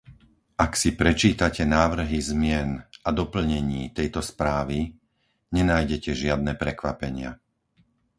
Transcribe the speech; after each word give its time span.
Ak 0.65 0.71
si 0.81 0.89
prečítate 1.01 1.61
návrhy 1.77 2.17
zmien 2.31 2.69
a 3.07 3.13
doplnení 3.19 3.81
tejto 3.97 4.21
správy, 4.31 4.79
nenájdete 5.57 6.11
žiadne 6.23 6.53
prekvapenia. 6.63 7.31